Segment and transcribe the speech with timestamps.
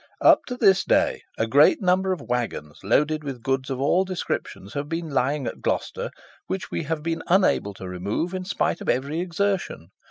[0.23, 4.73] "Up to this day a great number of waggons laden with goods of all descriptions
[4.73, 6.09] have been lying at Gloucester,
[6.47, 9.89] which we have been unable to remove in spite of every exertion.